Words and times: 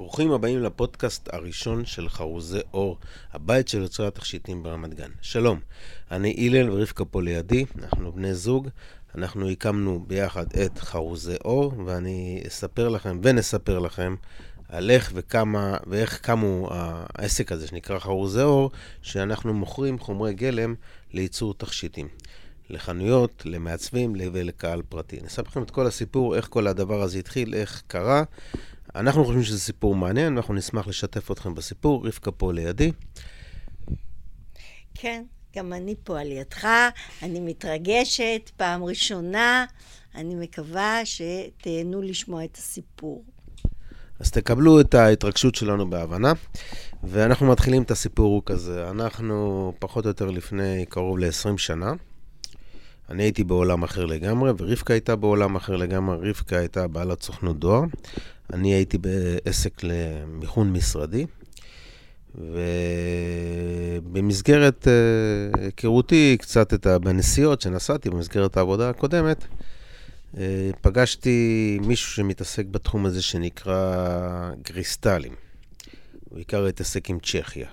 ברוכים 0.00 0.32
הבאים 0.32 0.62
לפודקאסט 0.62 1.28
הראשון 1.32 1.84
של 1.84 2.08
חרוזי 2.08 2.58
אור, 2.74 2.98
הבית 3.32 3.68
של 3.68 3.82
יוצרי 3.82 4.06
התכשיטים 4.06 4.62
ברמת 4.62 4.94
גן. 4.94 5.10
שלום, 5.20 5.60
אני 6.10 6.48
הלל 6.48 6.70
ורבקה 6.70 7.04
פה 7.04 7.22
לידי, 7.22 7.64
אנחנו 7.78 8.12
בני 8.12 8.34
זוג, 8.34 8.68
אנחנו 9.14 9.48
הקמנו 9.48 10.04
ביחד 10.06 10.46
את 10.64 10.78
חרוזי 10.78 11.36
אור, 11.44 11.72
ואני 11.86 12.42
אספר 12.46 12.88
לכם 12.88 13.20
ונספר 13.22 13.78
לכם 13.78 14.14
על 14.68 14.90
איך 14.90 15.12
וכמה 15.14 15.76
ואיך 15.86 16.18
קמו 16.18 16.68
העסק 16.70 17.52
הזה 17.52 17.66
שנקרא 17.66 17.98
חרוזי 17.98 18.42
אור, 18.42 18.70
שאנחנו 19.02 19.54
מוכרים 19.54 19.98
חומרי 19.98 20.34
גלם 20.34 20.74
לייצור 21.12 21.54
תכשיטים. 21.54 22.08
לחנויות, 22.70 23.42
למעצבים 23.44 24.12
ולקהל 24.32 24.82
פרטי. 24.88 25.18
אני 25.18 25.26
אספר 25.26 25.48
לכם 25.50 25.62
את 25.62 25.70
כל 25.70 25.86
הסיפור, 25.86 26.36
איך 26.36 26.46
כל 26.50 26.66
הדבר 26.66 27.02
הזה 27.02 27.18
התחיל, 27.18 27.54
איך 27.54 27.82
קרה. 27.86 28.22
אנחנו 28.94 29.24
חושבים 29.24 29.42
שזה 29.42 29.60
סיפור 29.60 29.94
מעניין, 29.94 30.34
ואנחנו 30.34 30.54
נשמח 30.54 30.86
לשתף 30.86 31.30
אתכם 31.30 31.54
בסיפור. 31.54 32.06
רבקה 32.06 32.30
פה 32.30 32.52
לידי. 32.52 32.92
כן, 34.94 35.24
גם 35.56 35.72
אני 35.72 35.94
פה 36.04 36.20
על 36.20 36.32
ידך, 36.32 36.68
אני 37.22 37.40
מתרגשת, 37.40 38.50
פעם 38.56 38.84
ראשונה, 38.84 39.64
אני 40.14 40.34
מקווה 40.34 41.00
שתהנו 41.04 42.02
לשמוע 42.02 42.44
את 42.44 42.56
הסיפור. 42.56 43.24
אז 44.20 44.30
תקבלו 44.30 44.80
את 44.80 44.94
ההתרגשות 44.94 45.54
שלנו 45.54 45.90
בהבנה, 45.90 46.32
ואנחנו 47.02 47.46
מתחילים 47.46 47.82
את 47.82 47.90
הסיפור 47.90 48.42
כזה. 48.46 48.90
אנחנו 48.90 49.72
פחות 49.78 50.04
או 50.04 50.10
יותר 50.10 50.30
לפני 50.30 50.84
קרוב 50.88 51.18
ל-20 51.18 51.58
שנה. 51.58 51.92
אני 53.10 53.22
הייתי 53.22 53.44
בעולם 53.44 53.82
אחר 53.82 54.06
לגמרי, 54.06 54.50
ורבקה 54.58 54.94
הייתה 54.94 55.16
בעולם 55.16 55.56
אחר 55.56 55.76
לגמרי. 55.76 56.30
רבקה 56.30 56.58
הייתה 56.58 56.88
בעלת 56.88 57.22
סוכנות 57.22 57.58
דואר. 57.58 57.82
אני 58.52 58.74
הייתי 58.74 58.98
בעסק 58.98 59.80
למיכון 59.82 60.72
משרדי, 60.72 61.26
ובמסגרת 64.02 64.88
אה, 64.88 64.92
היכרותי 65.62 66.36
קצת 66.40 66.74
את 66.74 66.86
בנסיעות 66.86 67.60
שנסעתי 67.60 68.10
במסגרת 68.10 68.56
העבודה 68.56 68.90
הקודמת, 68.90 69.44
אה, 70.38 70.70
פגשתי 70.80 71.78
מישהו 71.86 72.12
שמתעסק 72.12 72.66
בתחום 72.66 73.06
הזה 73.06 73.22
שנקרא 73.22 74.50
גריסטלים. 74.62 75.34
הוא 76.28 76.34
בעיקר 76.34 76.66
התעסק 76.66 77.10
עם 77.10 77.18
צ'כיה. 77.22 77.68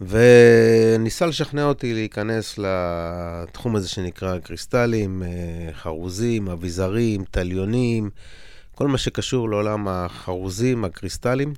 וניסה 0.00 1.26
לשכנע 1.26 1.64
אותי 1.64 1.94
להיכנס 1.94 2.58
לתחום 2.58 3.76
הזה 3.76 3.88
שנקרא 3.88 4.38
קריסטלים, 4.38 5.22
אה, 5.22 5.72
חרוזים, 5.72 6.48
אביזרים, 6.48 7.24
תליונים, 7.30 8.10
כל 8.74 8.88
מה 8.88 8.98
שקשור 8.98 9.48
לעולם 9.48 9.88
החרוזים, 9.88 10.84
הקריסטלים. 10.84 11.54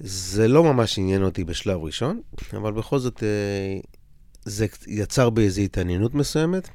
זה 0.00 0.48
לא 0.48 0.64
ממש 0.64 0.98
עניין 0.98 1.22
אותי 1.22 1.44
בשלב 1.44 1.80
ראשון, 1.82 2.20
אבל 2.52 2.72
בכל 2.72 2.98
זאת 2.98 3.22
אה, 3.22 3.78
זה 4.44 4.66
יצר 4.86 5.30
בי 5.30 5.44
איזו 5.44 5.60
התעניינות 5.60 6.14
מסוימת. 6.14 6.68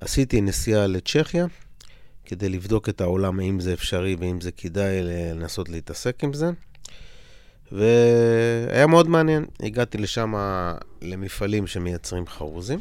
עשיתי 0.00 0.40
נסיעה 0.40 0.86
לצ'כיה 0.86 1.46
כדי 2.24 2.48
לבדוק 2.48 2.88
את 2.88 3.00
העולם, 3.00 3.40
האם 3.40 3.60
זה 3.60 3.72
אפשרי 3.72 4.16
ואם 4.20 4.40
זה 4.40 4.52
כדאי 4.52 4.98
לנסות 5.02 5.68
להתעסק 5.68 6.24
עם 6.24 6.32
זה. 6.32 6.50
והיה 7.72 8.86
מאוד 8.86 9.08
מעניין. 9.08 9.44
הגעתי 9.62 9.98
לשם 9.98 10.34
למפעלים 11.02 11.66
שמייצרים 11.66 12.26
חרוזים. 12.26 12.78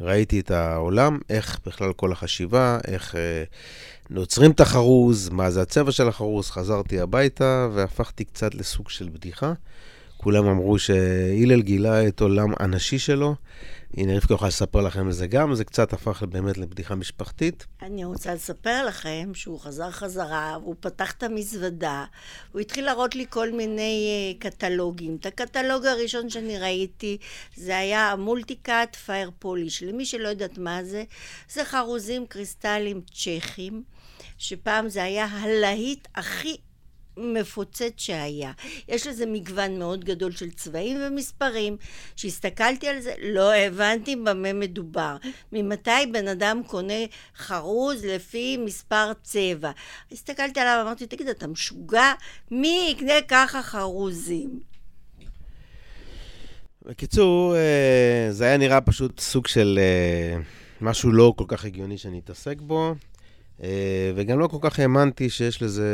ראיתי 0.00 0.40
את 0.40 0.50
העולם, 0.50 1.18
איך 1.30 1.60
בכלל 1.66 1.92
כל 1.92 2.12
החשיבה, 2.12 2.78
איך 2.86 3.16
אה, 3.16 3.44
נוצרים 4.10 4.50
את 4.50 4.60
החרוז, 4.60 5.28
מה 5.28 5.50
זה 5.50 5.62
הצבע 5.62 5.92
של 5.92 6.08
החרוז. 6.08 6.50
חזרתי 6.50 7.00
הביתה 7.00 7.68
והפכתי 7.74 8.24
קצת 8.24 8.54
לסוג 8.54 8.88
של 8.90 9.08
בדיחה. 9.08 9.52
כולם 10.16 10.46
אמרו 10.46 10.78
שהילל 10.78 11.62
גילה 11.62 12.08
את 12.08 12.20
עולם 12.20 12.48
הנשי 12.60 12.98
שלו, 12.98 13.34
הנה, 13.96 14.16
רבקה 14.16 14.34
יכולה 14.34 14.48
לספר 14.48 14.80
לכם 14.80 15.06
על 15.06 15.12
זה 15.12 15.26
גם, 15.26 15.54
זה 15.54 15.64
קצת 15.64 15.92
הפך 15.92 16.22
באמת 16.22 16.58
לבדיחה 16.58 16.94
משפחתית. 16.94 17.66
אני 17.82 18.04
רוצה 18.04 18.34
לספר 18.34 18.86
לכם 18.86 19.30
שהוא 19.34 19.60
חזר 19.60 19.90
חזרה, 19.90 20.54
הוא 20.54 20.74
פתח 20.80 21.12
את 21.12 21.22
המזוודה, 21.22 22.04
הוא 22.52 22.60
התחיל 22.60 22.84
להראות 22.84 23.14
לי 23.14 23.26
כל 23.30 23.52
מיני 23.52 24.34
uh, 24.38 24.42
קטלוגים. 24.42 25.16
את 25.20 25.26
הקטלוג 25.26 25.86
הראשון 25.86 26.30
שאני 26.30 26.58
ראיתי, 26.58 27.18
זה 27.56 27.78
היה 27.78 28.12
המולטיקאט 28.12 28.96
פייר 28.96 29.30
פוליש. 29.38 29.82
למי 29.82 30.06
שלא 30.06 30.28
יודעת 30.28 30.58
מה 30.58 30.84
זה, 30.84 31.04
זה 31.48 31.64
חרוזים 31.64 32.26
קריסטליים 32.26 33.00
צ'כים, 33.14 33.82
שפעם 34.38 34.88
זה 34.88 35.02
היה 35.02 35.24
הלהיט 35.24 36.08
הכי 36.14 36.56
מפוצץ 37.16 37.92
שהיה. 37.96 38.52
יש 38.88 39.06
לזה 39.06 39.26
מגוון 39.26 39.78
מאוד 39.78 40.04
גדול 40.04 40.32
של 40.32 40.50
צבעים 40.50 40.98
ומספרים. 41.00 41.76
כשהסתכלתי 42.16 42.88
על 42.88 43.00
זה, 43.00 43.12
לא 43.22 43.54
הבנתי 43.54 44.16
במה 44.16 44.52
מדובר. 44.52 45.16
ממתי 45.52 45.90
בן 46.12 46.28
אדם 46.28 46.62
קונה 46.66 47.04
חרוז 47.36 48.04
לפי 48.04 48.56
מספר 48.56 49.12
צבע? 49.22 49.70
הסתכלתי 50.12 50.60
עליו 50.60 50.76
ואמרתי, 50.78 51.06
תגיד, 51.06 51.28
אתה 51.28 51.46
משוגע? 51.46 52.12
מי 52.50 52.88
יקנה 52.90 53.22
ככה 53.28 53.62
חרוזים? 53.62 54.60
בקיצור, 56.82 57.56
אה, 57.56 58.26
זה 58.30 58.44
היה 58.44 58.56
נראה 58.56 58.80
פשוט 58.80 59.20
סוג 59.20 59.46
של 59.46 59.78
אה, 59.82 60.40
משהו 60.80 61.12
לא 61.12 61.34
כל 61.36 61.44
כך 61.48 61.64
הגיוני 61.64 61.98
שאני 61.98 62.18
אתעסק 62.18 62.60
בו. 62.60 62.94
אה, 63.62 64.12
וגם 64.14 64.38
לא 64.38 64.46
כל 64.46 64.58
כך 64.60 64.78
האמנתי 64.78 65.30
שיש 65.30 65.62
לזה 65.62 65.88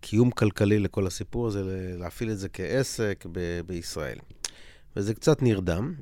קיום 0.00 0.30
כלכלי 0.30 0.78
לכל 0.78 1.06
הסיפור 1.06 1.46
הזה, 1.46 1.62
להפעיל 1.98 2.30
את 2.30 2.38
זה 2.38 2.48
כעסק 2.48 3.24
ב- 3.32 3.60
בישראל. 3.66 4.18
וזה 4.96 5.14
קצת 5.14 5.42
נרדם. 5.42 5.94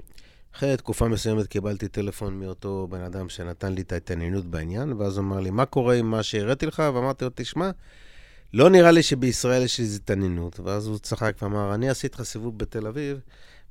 אחרי 0.57 0.77
תקופה 0.77 1.09
מסוימת 1.09 1.47
קיבלתי 1.47 1.89
טלפון 1.89 2.41
מאותו 2.41 2.87
בן 2.91 3.01
אדם 3.01 3.29
שנתן 3.29 3.73
לי 3.73 3.81
את 3.81 3.93
ההתעניינות 3.93 4.47
בעניין, 4.47 4.93
ואז 4.93 5.17
הוא 5.17 5.25
אמר 5.25 5.41
לי, 5.41 5.51
מה 5.51 5.67
קורה 5.67 5.95
עם 5.95 6.11
מה 6.11 6.23
שהראיתי 6.23 6.67
לך? 6.67 6.83
ואמרתי 6.95 7.25
לו, 7.25 7.31
תשמע, 7.35 7.71
לא 8.55 8.71
נראה 8.71 8.91
לי 8.91 9.03
שבישראל 9.03 9.63
יש 9.63 9.81
איזו 9.81 9.97
התעניינות. 9.97 10.61
ואז 10.61 10.87
הוא 10.87 10.99
צחק 10.99 11.37
ואמר, 11.43 11.75
אני 11.75 11.89
עשיתי 11.89 12.15
לך 12.15 12.23
סיבוב 12.23 12.59
בתל 12.59 12.87
אביב, 12.87 13.21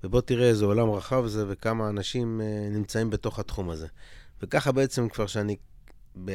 ובוא 0.03 0.21
תראה 0.21 0.47
איזה 0.47 0.65
עולם 0.65 0.89
רחב 0.89 1.25
זה 1.27 1.45
וכמה 1.47 1.89
אנשים 1.89 2.41
אה, 2.41 2.69
נמצאים 2.69 3.09
בתוך 3.09 3.39
התחום 3.39 3.69
הזה. 3.69 3.87
וככה 4.41 4.71
בעצם 4.71 5.09
כבר 5.09 5.27
שאני 5.27 5.55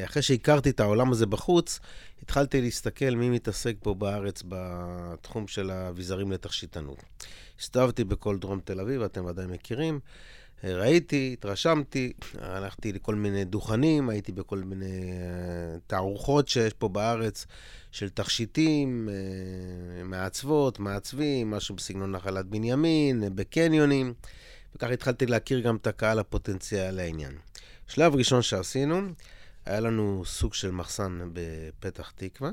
אחרי 0.04 0.22
שהכרתי 0.22 0.70
את 0.70 0.80
העולם 0.80 1.12
הזה 1.12 1.26
בחוץ, 1.26 1.80
התחלתי 2.22 2.60
להסתכל 2.60 3.10
מי 3.10 3.30
מתעסק 3.30 3.76
פה 3.82 3.94
בארץ 3.94 4.42
בתחום 4.48 5.48
של 5.48 5.70
האביזרים 5.70 6.32
לתכשיטנות. 6.32 7.02
הסתובבתי 7.60 8.04
בכל 8.04 8.38
דרום 8.38 8.60
תל 8.64 8.80
אביב, 8.80 9.02
אתם 9.02 9.24
ודאי 9.24 9.46
מכירים. 9.46 10.00
ראיתי, 10.64 11.30
התרשמתי, 11.32 12.12
הלכתי 12.38 12.92
לכל 12.92 13.14
מיני 13.14 13.44
דוכנים, 13.44 14.08
הייתי 14.08 14.32
בכל 14.32 14.58
מיני 14.58 15.00
uh, 15.00 15.80
תערוכות 15.86 16.48
שיש 16.48 16.72
פה 16.72 16.88
בארץ 16.88 17.46
של 17.92 18.08
תכשיטים, 18.08 19.08
uh, 19.08 20.04
מעצבות, 20.04 20.78
מעצבים, 20.78 21.50
משהו 21.50 21.74
בסגנון 21.74 22.12
נחלת 22.12 22.46
בנימין, 22.46 23.24
בקניונים, 23.34 24.14
וכך 24.74 24.90
התחלתי 24.90 25.26
להכיר 25.26 25.60
גם 25.60 25.76
את 25.76 25.86
הקהל 25.86 26.18
הפוטנציאל 26.18 26.94
לעניין. 26.94 27.32
שלב 27.88 28.14
ראשון 28.14 28.42
שעשינו, 28.42 29.00
היה 29.66 29.80
לנו 29.80 30.22
סוג 30.26 30.54
של 30.54 30.70
מחסן 30.70 31.20
בפתח 31.32 32.12
תקווה, 32.16 32.50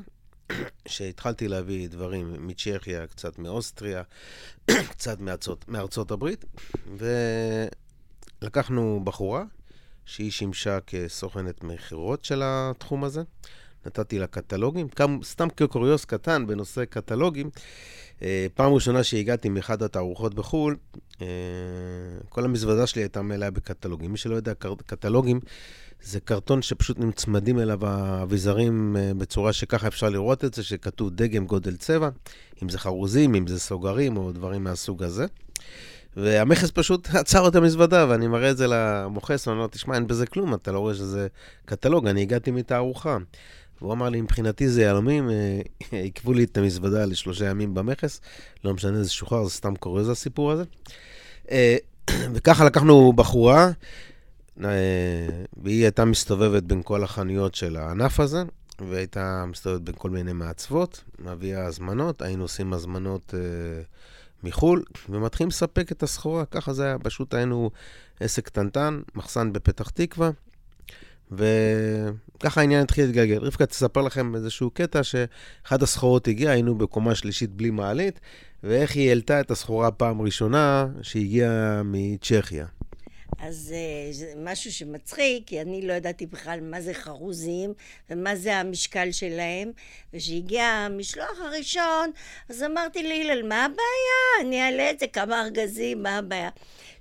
שהתחלתי 0.87 1.47
להביא 1.47 1.89
דברים 1.89 2.47
מצ'כיה, 2.47 3.07
קצת 3.07 3.39
מאוסטריה, 3.39 4.03
קצת 4.91 5.19
מארצות, 5.19 5.65
מארצות 5.67 6.11
הברית, 6.11 6.45
ולקחנו 8.41 9.01
בחורה 9.03 9.43
שהיא 10.05 10.31
שימשה 10.31 10.79
כסוכנת 10.87 11.63
מכירות 11.63 12.25
של 12.25 12.41
התחום 12.45 13.03
הזה. 13.03 13.21
נתתי 13.85 14.19
לה 14.19 14.27
קטלוגים, 14.27 14.87
סתם 15.23 15.49
כקוריוס 15.49 16.05
קטן 16.05 16.47
בנושא 16.47 16.85
קטלוגים. 16.85 17.49
אה, 18.21 18.47
פעם 18.53 18.73
ראשונה 18.73 19.03
שהגעתי 19.03 19.49
מאחד 19.49 19.83
התערוכות 19.83 20.33
בחו"ל, 20.33 20.77
אה, 21.21 21.27
כל 22.29 22.45
המזוודה 22.45 22.87
שלי 22.87 23.01
הייתה 23.01 23.21
מלאה 23.21 23.51
בקטלוגים. 23.51 24.11
מי 24.11 24.17
שלא 24.17 24.35
יודע, 24.35 24.53
קטלוגים 24.85 25.39
זה 26.03 26.19
קרטון 26.19 26.61
שפשוט 26.61 26.99
נצמדים 26.99 27.59
אליו 27.59 27.85
האביזרים 27.85 28.97
אה, 28.99 29.11
בצורה 29.17 29.53
שככה 29.53 29.87
אפשר 29.87 30.09
לראות 30.09 30.45
את 30.45 30.53
זה, 30.53 30.63
שכתוב 30.63 31.09
דגם, 31.09 31.45
גודל, 31.45 31.75
צבע, 31.75 32.09
אם 32.63 32.69
זה 32.69 32.79
חרוזים, 32.79 33.35
אם 33.35 33.47
זה 33.47 33.59
סוגרים 33.59 34.17
או 34.17 34.31
דברים 34.31 34.63
מהסוג 34.63 35.03
הזה. 35.03 35.25
והמכס 36.17 36.71
פשוט 36.71 37.09
עצר 37.15 37.47
את 37.47 37.55
המזוודה, 37.55 38.05
ואני 38.09 38.27
מראה 38.27 38.51
את 38.51 38.57
זה 38.57 38.65
למוכס, 38.69 39.47
ואני 39.47 39.57
אומר, 39.57 39.67
תשמע, 39.67 39.95
אין 39.95 40.07
בזה 40.07 40.25
כלום, 40.25 40.53
אתה 40.53 40.71
לא 40.71 40.79
רואה 40.79 40.93
שזה 40.93 41.27
קטלוג, 41.65 42.07
אני 42.07 42.21
הגעתי 42.21 42.51
מתערוכה. 42.51 43.17
והוא 43.81 43.93
אמר 43.93 44.09
לי, 44.09 44.21
מבחינתי 44.21 44.69
זה 44.69 44.81
יהלומים, 44.81 45.29
אה, 45.29 45.61
עיכבו 46.03 46.33
לי 46.33 46.43
את 46.43 46.57
המזוודה 46.57 47.05
לשלושה 47.05 47.45
ימים 47.45 47.73
במכס, 47.73 48.21
לא 48.63 48.73
משנה, 48.73 49.03
זה 49.03 49.09
שוחרר, 49.09 49.43
זה 49.43 49.49
סתם 49.49 49.75
קורה, 49.75 50.03
זה 50.03 50.11
הסיפור 50.11 50.51
הזה. 50.51 50.63
אה, 51.51 51.75
וככה 52.33 52.65
לקחנו 52.65 53.13
בחורה, 53.13 53.71
והיא 54.57 55.83
הייתה 55.83 56.05
מסתובבת 56.05 56.63
בין 56.63 56.81
כל 56.83 57.03
החנויות 57.03 57.55
של 57.55 57.77
הענף 57.77 58.19
הזה, 58.19 58.43
והייתה 58.89 59.45
מסתובבת 59.47 59.81
בין 59.81 59.95
כל 59.97 60.09
מיני 60.09 60.33
מעצבות, 60.33 61.03
מביאה 61.19 61.65
הזמנות, 61.65 62.21
היינו 62.21 62.43
עושים 62.43 62.73
הזמנות 62.73 63.33
אה, 63.33 63.39
מחו"ל, 64.43 64.83
ומתחילים 65.09 65.49
לספק 65.49 65.91
את 65.91 66.03
הסחורה, 66.03 66.45
ככה 66.45 66.73
זה 66.73 66.85
היה, 66.85 66.99
פשוט 66.99 67.33
היינו 67.33 67.71
עסק 68.19 68.45
קטנטן, 68.45 69.01
מחסן 69.15 69.53
בפתח 69.53 69.89
תקווה, 69.89 70.29
וככה 71.31 72.61
העניין 72.61 72.81
התחיל 72.81 73.05
להתגלגל. 73.05 73.37
רבקה 73.37 73.65
תספר 73.65 74.01
לכם 74.01 74.35
איזשהו 74.35 74.69
קטע 74.69 75.03
שאחד 75.03 75.83
הסחורות 75.83 76.27
הגיע, 76.27 76.51
היינו 76.51 76.77
בקומה 76.77 77.15
שלישית 77.15 77.49
בלי 77.49 77.69
מעלית, 77.69 78.19
ואיך 78.63 78.95
היא 78.95 79.09
העלתה 79.09 79.39
את 79.39 79.51
הסחורה 79.51 79.91
פעם 79.91 80.21
ראשונה 80.21 80.87
שהגיעה 81.01 81.81
מצ'כיה. 81.85 82.65
אז 83.39 83.73
אה, 83.75 84.13
זה 84.13 84.33
משהו 84.37 84.71
שמצחיק, 84.71 85.47
כי 85.47 85.61
אני 85.61 85.87
לא 85.87 85.93
ידעתי 85.93 86.25
בכלל 86.25 86.59
מה 86.61 86.81
זה 86.81 86.93
חרוזים 86.93 87.73
ומה 88.09 88.35
זה 88.35 88.55
המשקל 88.55 89.11
שלהם. 89.11 89.71
וכשהגיע 90.13 90.63
המשלוח 90.63 91.39
הראשון, 91.41 92.11
אז 92.49 92.63
אמרתי 92.63 93.03
להלל, 93.03 93.47
מה 93.47 93.65
הבעיה? 93.65 94.47
אני 94.47 94.61
אעלה 94.61 94.89
את 94.89 94.99
זה 94.99 95.07
כמה 95.07 95.41
ארגזים, 95.41 96.03
מה 96.03 96.17
הבעיה? 96.17 96.49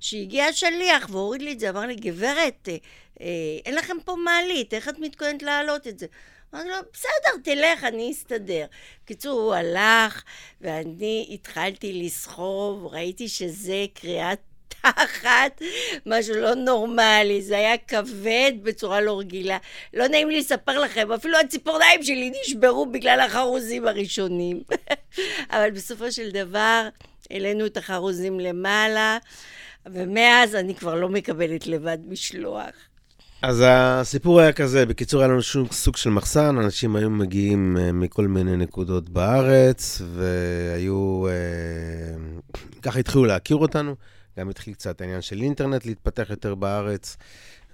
כשהגיע 0.01 0.45
השליח 0.45 1.09
והוריד 1.11 1.43
לי 1.43 1.53
את 1.53 1.61
זה, 1.61 1.71
אמר 1.71 1.87
לי, 1.87 1.95
גברת, 1.95 2.69
אה, 2.69 2.77
אה, 3.21 3.27
אין 3.65 3.75
לכם 3.75 3.97
פה 4.05 4.17
מעלית, 4.25 4.75
איך 4.75 4.89
את 4.89 4.99
מתכוונת 4.99 5.43
להעלות 5.43 5.87
את 5.87 5.99
זה? 5.99 6.07
אמרתי 6.55 6.69
לו, 6.69 6.77
בסדר, 6.93 7.43
תלך, 7.45 7.85
אני 7.85 8.13
אסתדר. 8.13 8.67
בקיצור, 9.05 9.41
הוא 9.41 9.55
הלך, 9.55 10.23
ואני 10.61 11.29
התחלתי 11.31 12.03
לסחוב, 12.03 12.87
ראיתי 12.87 13.29
שזה 13.29 13.85
קריאת 13.95 14.39
תחת, 14.83 15.63
משהו 16.07 16.35
לא 16.35 16.55
נורמלי, 16.55 17.43
זה 17.43 17.57
היה 17.57 17.77
כבד 17.77 18.53
בצורה 18.63 19.01
לא 19.01 19.19
רגילה. 19.19 19.59
לא 19.95 20.09
נעים 20.09 20.29
לי 20.29 20.39
לספר 20.39 20.79
לכם, 20.79 21.13
אפילו 21.13 21.39
הציפורניים 21.39 22.03
שלי 22.03 22.33
נשברו 22.43 22.87
בגלל 22.87 23.21
החרוזים 23.21 23.87
הראשונים. 23.87 24.63
אבל 25.53 25.71
בסופו 25.71 26.13
של 26.13 26.31
דבר, 26.31 26.89
העלינו 27.31 27.67
את 27.67 27.77
החרוזים 27.77 28.41
למעלה, 28.41 29.19
ומאז 29.87 30.55
אני 30.55 30.75
כבר 30.75 30.95
לא 30.95 31.09
מקבלת 31.09 31.67
לבד 31.67 31.99
משלוח. 32.09 32.71
אז 33.43 33.65
הסיפור 33.67 34.41
היה 34.41 34.53
כזה, 34.53 34.87
בקיצור, 34.87 35.21
היה 35.21 35.29
לנו 35.29 35.43
שום 35.43 35.67
סוג 35.73 35.97
של 35.97 36.11
מחסן, 36.11 36.59
אנשים 36.59 36.97
היו 36.97 37.11
מגיעים 37.11 37.77
אה, 37.81 37.93
מכל 37.93 38.27
מיני 38.27 38.57
נקודות 38.57 39.09
בארץ, 39.09 40.03
והיו... 40.15 41.27
אה, 41.29 41.33
ככה 42.83 42.99
התחילו 42.99 43.25
להכיר 43.25 43.57
אותנו. 43.57 43.95
גם 44.39 44.49
התחיל 44.49 44.75
קצת 44.75 45.01
העניין 45.01 45.23
של 45.23 45.43
אינטרנט 45.43 45.87
להתפתח 45.87 46.27
יותר 46.31 46.55
בארץ, 46.55 47.17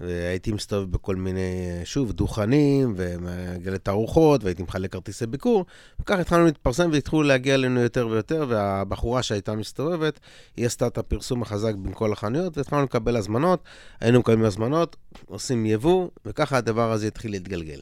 והייתי 0.00 0.52
מסתובב 0.52 0.90
בכל 0.93 1.16
מיני, 1.16 1.81
שוב, 1.84 2.12
דוכנים, 2.12 2.94
ומגלה 2.96 3.78
תערוכות, 3.78 4.44
והייתי 4.44 4.62
מחלק 4.62 4.93
כרטיסי 4.93 5.26
ביקור, 5.26 5.64
וככה 6.00 6.20
התחלנו 6.20 6.44
להתפרסם 6.44 6.90
והתחילו 6.93 7.22
להגיע 7.22 7.55
אלינו 7.55 7.81
יותר 7.81 8.08
ויותר, 8.08 8.46
והבחורה 8.49 9.22
שהייתה 9.22 9.55
מסתובבת, 9.55 10.20
היא 10.56 10.66
עשתה 10.66 10.87
את 10.87 10.99
הפרסום 10.99 11.43
החזק 11.43 11.75
בין 11.75 11.93
כל 11.94 12.12
החנויות, 12.12 12.58
והתחלנו 12.58 12.84
לקבל 12.84 13.16
הזמנות, 13.16 13.62
היינו 14.00 14.19
מקבלים 14.20 14.44
הזמנות, 14.44 14.96
עושים 15.26 15.66
יבוא, 15.66 16.08
וככה 16.26 16.56
הדבר 16.56 16.93
הזה 16.93 17.06
התחיל 17.06 17.31
להתגלגל. 17.31 17.81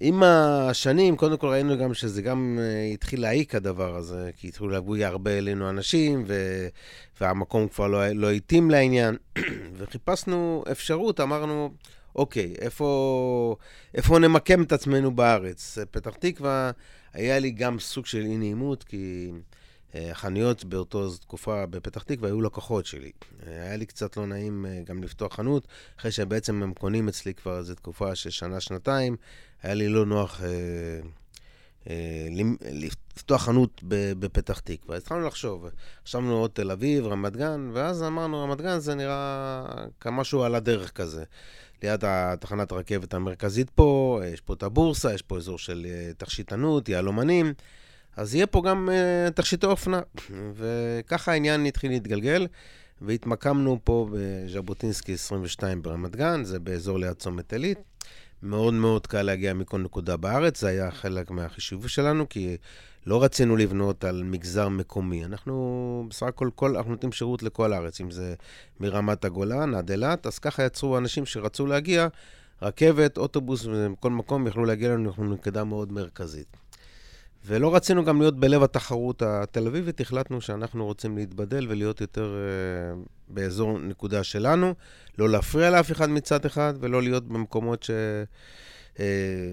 עם 0.00 0.22
השנים, 0.22 1.16
קודם 1.16 1.36
כל 1.36 1.46
ראינו 1.46 1.78
גם 1.78 1.94
שזה 1.94 2.22
גם 2.22 2.58
uh, 2.58 2.94
התחיל 2.94 3.20
להעיק 3.20 3.54
הדבר 3.54 3.96
הזה, 3.96 4.30
כי 4.36 4.48
התחילו 4.48 4.70
להגיע 4.70 5.08
הרבה 5.08 5.38
אלינו 5.38 5.70
אנשים, 5.70 6.24
ו... 6.26 6.66
והמקום 7.20 7.68
כבר 7.68 7.86
לא, 7.86 8.08
לא 8.08 8.30
התאים 8.30 8.70
לעניין, 8.70 9.16
וחיפשנו 9.76 10.64
אפשרות, 10.70 11.20
אמרנו, 11.20 11.70
אוקיי, 12.16 12.54
איפה, 12.60 13.56
איפה 13.94 14.18
נמקם 14.18 14.62
את 14.62 14.72
עצמנו 14.72 15.10
בארץ? 15.10 15.78
פתח 15.90 16.14
תקווה, 16.18 16.70
היה 17.12 17.38
לי 17.38 17.50
גם 17.50 17.78
סוג 17.78 18.06
של 18.06 18.20
אי 18.20 18.36
נעימות, 18.36 18.84
כי 18.84 19.30
החנויות 19.94 20.64
באותו 20.64 21.16
תקופה 21.16 21.66
בפתח 21.66 22.02
תקווה 22.02 22.28
היו 22.28 22.40
לקוחות 22.40 22.86
שלי. 22.86 23.10
היה 23.46 23.76
לי 23.76 23.86
קצת 23.86 24.16
לא 24.16 24.26
נעים 24.26 24.66
uh, 24.66 24.88
גם 24.88 25.02
לפתוח 25.02 25.34
חנות, 25.34 25.68
אחרי 25.98 26.10
שבעצם 26.10 26.62
הם 26.62 26.74
קונים 26.74 27.08
אצלי 27.08 27.34
כבר 27.34 27.58
איזו 27.58 27.74
תקופה 27.74 28.14
של 28.14 28.30
שנה-שנתיים. 28.30 29.16
היה 29.62 29.74
לי 29.74 29.88
לא 29.88 30.06
נוח 30.06 30.40
אה, 30.42 30.48
אה, 31.90 32.28
לפתוח 32.72 33.42
חנות 33.42 33.80
בפתח 34.18 34.58
תקווה. 34.58 34.96
התחלנו 34.96 35.26
לחשוב, 35.26 35.66
חשבנו 36.06 36.36
עוד 36.36 36.50
תל 36.50 36.70
אביב, 36.70 37.06
רמת 37.06 37.36
גן, 37.36 37.70
ואז 37.72 38.02
אמרנו, 38.02 38.42
רמת 38.42 38.60
גן 38.60 38.78
זה 38.78 38.94
נראה 38.94 39.64
כמשהו 40.00 40.42
על 40.42 40.54
הדרך 40.54 40.90
כזה. 40.90 41.24
ליד 41.82 42.04
התחנת 42.04 42.72
הרכבת 42.72 43.14
המרכזית 43.14 43.70
פה, 43.70 44.20
יש 44.32 44.40
פה 44.40 44.54
את 44.54 44.62
הבורסה, 44.62 45.14
יש 45.14 45.22
פה 45.22 45.36
אזור 45.36 45.58
של 45.58 45.86
אה, 45.88 46.10
תכשיטנות, 46.16 46.88
יהלומנים, 46.88 47.54
אז 48.20 48.34
יהיה 48.34 48.46
פה 48.46 48.62
גם 48.62 48.88
uh, 48.88 49.30
תכשיטי 49.30 49.66
אופנה. 49.66 50.00
וככה 50.54 51.32
העניין 51.32 51.66
התחיל 51.66 51.90
להתגלגל, 51.90 52.46
והתמקמנו 53.02 53.78
פה 53.84 54.08
בז'בוטינסקי 54.12 55.12
22 55.12 55.82
ברמת 55.82 56.16
גן, 56.16 56.44
זה 56.44 56.58
באזור 56.58 56.98
ליד 56.98 57.12
צומת 57.12 57.52
עילית. 57.52 57.78
מאוד 58.42 58.74
מאוד 58.74 59.06
קל 59.06 59.22
להגיע 59.22 59.54
מכל 59.54 59.78
נקודה 59.78 60.16
בארץ, 60.16 60.60
זה 60.60 60.68
היה 60.68 60.90
חלק 60.90 61.30
מהחישוב 61.30 61.88
שלנו, 61.88 62.28
כי 62.28 62.56
לא 63.06 63.22
רצינו 63.22 63.56
לבנות 63.56 64.04
על 64.04 64.22
מגזר 64.22 64.68
מקומי. 64.68 65.24
אנחנו 65.24 66.06
בסך 66.10 66.26
הכל, 66.26 66.50
כל, 66.54 66.76
אנחנו 66.76 66.90
נותנים 66.90 67.12
שירות 67.12 67.42
לכל 67.42 67.72
הארץ, 67.72 68.00
אם 68.00 68.10
זה 68.10 68.34
מרמת 68.80 69.24
הגולן 69.24 69.74
עד 69.74 69.90
אילת, 69.90 70.26
אז 70.26 70.38
ככה 70.38 70.64
יצרו 70.64 70.98
אנשים 70.98 71.26
שרצו 71.26 71.66
להגיע, 71.66 72.08
רכבת, 72.62 73.18
אוטובוס, 73.18 73.66
מכל 73.66 74.10
מקום 74.10 74.46
יכלו 74.46 74.64
להגיע 74.64 74.90
לנו, 74.90 75.12
נקודה 75.18 75.64
מאוד 75.64 75.92
מרכזית. 75.92 76.56
ולא 77.44 77.74
רצינו 77.74 78.04
גם 78.04 78.20
להיות 78.20 78.40
בלב 78.40 78.62
התחרות 78.62 79.22
התל 79.22 79.66
אביבית, 79.66 80.00
החלטנו 80.00 80.40
שאנחנו 80.40 80.84
רוצים 80.84 81.16
להתבדל 81.16 81.66
ולהיות 81.68 82.00
יותר 82.00 82.34
uh, 82.34 83.08
באזור 83.28 83.78
נקודה 83.78 84.24
שלנו, 84.24 84.74
לא 85.18 85.28
להפריע 85.28 85.70
לאף 85.70 85.92
אחד 85.92 86.10
מצד 86.10 86.44
אחד, 86.44 86.74
ולא 86.80 87.02
להיות 87.02 87.28
במקומות 87.28 87.82
ש... 87.82 87.90
Uh, 88.94 89.00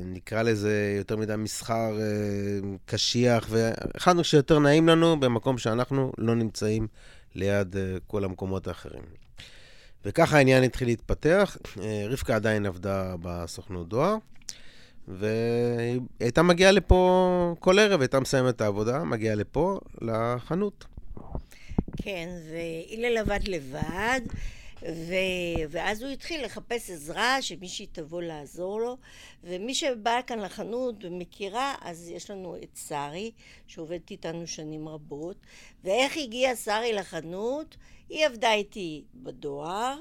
נקרא 0.06 0.42
לזה 0.42 0.96
יותר 0.98 1.18
מדי 1.18 1.36
מסחר 1.36 1.92
uh, 1.98 2.66
קשיח, 2.86 3.48
והחלטנו 3.50 4.24
שיותר 4.24 4.60
נעים 4.60 4.88
לנו 4.88 5.20
במקום 5.20 5.58
שאנחנו 5.58 6.12
לא 6.18 6.36
נמצאים 6.36 6.88
ליד 7.36 7.76
uh, 7.76 7.78
כל 8.08 8.24
המקומות 8.24 8.68
האחרים. 8.68 9.04
וככה 10.06 10.38
העניין 10.38 10.64
התחיל 10.64 10.88
להתפתח. 10.88 11.58
Uh, 11.64 11.80
רבקה 12.10 12.36
עדיין 12.36 12.66
עבדה 12.66 13.16
בסוכנות 13.22 13.90
דואר. 13.90 14.16
והיא 15.08 16.00
הייתה 16.20 16.44
מגיעה 16.44 16.72
לפה 16.72 17.56
כל 17.60 17.80
ערב, 17.80 18.02
הייתה 18.02 18.20
מסיימת 18.20 18.56
את 18.56 18.62
העבודה, 18.62 19.04
מגיעה 19.04 19.36
לפה, 19.36 19.80
לחנות. 20.02 20.86
כן, 21.98 22.30
והילה 22.50 23.22
לבד 23.22 23.48
לבד, 23.48 24.22
ו... 24.82 25.14
ואז 25.70 26.04
הוא 26.04 26.12
התחיל 26.12 26.46
לחפש 26.46 26.90
עזרה, 26.90 27.42
שמישהי 27.42 27.86
תבוא 27.92 28.22
לעזור 28.22 28.80
לו, 28.80 28.98
ומי 29.44 29.74
שבא 29.74 30.20
כאן 30.28 30.40
לחנות 30.40 30.96
ומכירה, 31.06 31.76
אז 31.82 32.10
יש 32.10 32.32
לנו 32.32 32.56
את 32.64 32.80
שרי, 32.88 33.32
שעובדת 33.68 34.12
איתנו 34.12 34.48
שנים 34.48 34.88
רבות, 34.88 35.38
ואיך 35.84 36.18
הגיעה 36.18 36.56
שרי 36.56 36.94
לחנות? 36.94 37.78
היא 38.10 38.26
עבדה 38.26 38.54
איתי 38.54 39.04
בדואר, 39.16 39.98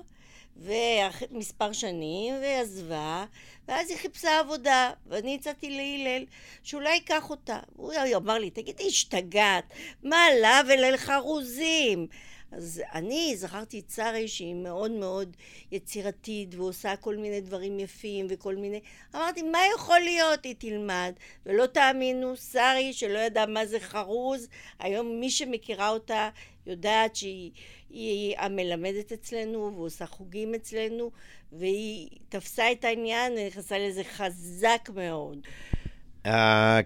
ומספר 0.58 1.72
שנים, 1.72 2.34
ועזבה, 2.42 3.24
ואז 3.68 3.90
היא 3.90 3.98
חיפשה 3.98 4.38
עבודה, 4.38 4.90
ואני 5.06 5.34
הצעתי 5.34 5.70
להלל 5.70 6.24
שאולי 6.62 6.94
ייקח 6.94 7.30
אותה. 7.30 7.58
הוא 7.76 7.92
אמר 8.16 8.38
לי, 8.38 8.50
תגידי, 8.50 8.86
השתגעת, 8.86 9.64
מה 10.02 10.24
לה 10.40 10.60
ולאל 10.68 10.96
חרוזים? 10.96 12.06
אז 12.52 12.82
אני 12.94 13.36
זכרתי 13.36 13.78
את 13.78 13.90
שרי 13.90 14.28
שהיא 14.28 14.54
מאוד 14.54 14.90
מאוד 14.90 15.36
יצירתית 15.72 16.54
ועושה 16.54 16.96
כל 16.96 17.16
מיני 17.16 17.40
דברים 17.40 17.80
יפים 17.80 18.26
וכל 18.30 18.56
מיני... 18.56 18.80
אמרתי, 19.14 19.42
מה 19.42 19.58
יכול 19.74 20.00
להיות? 20.00 20.44
היא 20.44 20.54
תלמד. 20.58 21.12
ולא 21.46 21.66
תאמינו, 21.66 22.36
שרי 22.36 22.92
שלא 22.92 23.18
ידעה 23.18 23.46
מה 23.46 23.66
זה 23.66 23.80
חרוז, 23.80 24.48
היום 24.78 25.20
מי 25.20 25.30
שמכירה 25.30 25.88
אותה 25.88 26.30
יודעת 26.66 27.16
שהיא 27.16 27.50
היא 27.90 28.38
המלמדת 28.38 29.12
אצלנו 29.12 29.72
ועושה 29.76 30.06
חוגים 30.06 30.54
אצלנו 30.54 31.10
והיא 31.52 32.08
תפסה 32.28 32.72
את 32.72 32.84
העניין 32.84 33.32
ונכנסה 33.32 33.78
לזה 33.78 34.04
חזק 34.04 34.90
מאוד. 34.94 35.38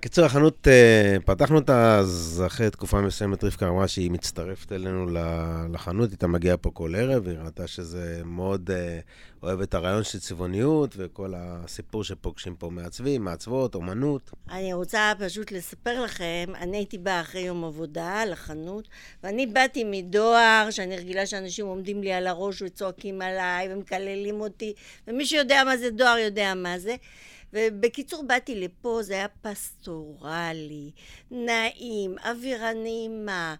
קיצור, 0.00 0.24
החנות, 0.24 0.68
אה, 0.68 1.16
פתחנו 1.24 1.56
אותה, 1.56 1.98
אז 1.98 2.42
אחרי 2.46 2.70
תקופה 2.70 3.00
מסוימת 3.00 3.44
רבקה 3.44 3.68
אמרה 3.68 3.88
שהיא 3.88 4.10
מצטרפת 4.10 4.72
אלינו 4.72 5.06
לחנות, 5.72 6.12
איתה 6.12 6.26
מגיעה 6.26 6.56
פה 6.56 6.70
כל 6.70 6.94
ערב, 6.94 7.28
היא 7.28 7.38
ראתה 7.38 7.66
שזה 7.66 8.20
מאוד 8.24 8.70
אה, 8.70 8.98
אוהב 9.42 9.60
את 9.60 9.74
הרעיון 9.74 10.04
של 10.04 10.18
צבעוניות 10.18 10.94
וכל 10.96 11.32
הסיפור 11.36 12.04
שפוגשים 12.04 12.56
פה 12.56 12.70
מעצבים, 12.70 13.24
מעצבות, 13.24 13.74
אומנות. 13.74 14.30
אני 14.50 14.72
רוצה 14.72 15.12
פשוט 15.18 15.52
לספר 15.52 16.02
לכם, 16.02 16.44
אני 16.60 16.76
הייתי 16.76 16.98
באה 16.98 17.20
אחרי 17.20 17.40
יום 17.40 17.64
עבודה 17.64 18.24
לחנות, 18.24 18.88
ואני 19.22 19.46
באתי 19.46 19.84
מדואר, 19.84 20.68
שאני 20.70 20.96
רגילה 20.96 21.26
שאנשים 21.26 21.66
עומדים 21.66 22.02
לי 22.02 22.12
על 22.12 22.26
הראש 22.26 22.62
וצועקים 22.62 23.22
עליי 23.22 23.72
ומקללים 23.72 24.40
אותי, 24.40 24.72
ומי 25.08 25.26
שיודע 25.26 25.64
מה 25.64 25.76
זה 25.76 25.90
דואר 25.90 26.18
יודע 26.18 26.54
מה 26.54 26.78
זה. 26.78 26.94
ובקיצור, 27.52 28.22
באתי 28.22 28.60
לפה, 28.60 29.02
זה 29.02 29.14
היה 29.14 29.28
פסטורלי, 29.28 30.90
נעים, 31.30 32.16
אווירה 32.24 32.72
נעימה, 32.72 33.54